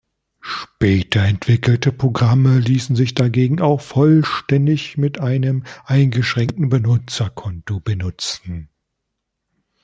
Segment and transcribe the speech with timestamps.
[0.39, 8.69] Später entwickelte Programme ließen sich dagegen auch vollständig mit einem „eingeschränkten Benutzerkonto“ benutzen.